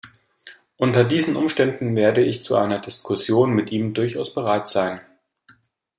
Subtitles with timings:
[0.77, 4.99] Unter diesen Umständen werde ich zu einer Diskussion mit ihm durchaus bereit sein.